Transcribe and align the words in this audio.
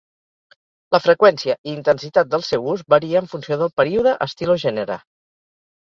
La 0.95 0.99
freqüència 1.03 1.57
i 1.69 1.75
intensitat 1.79 2.31
del 2.33 2.45
seu 2.47 2.65
ús 2.73 2.81
varia 2.95 3.23
en 3.25 3.29
funció 3.35 3.61
del 3.63 3.73
període, 3.83 4.19
estil 4.29 4.55
o 4.55 4.57
gènere. 4.65 4.97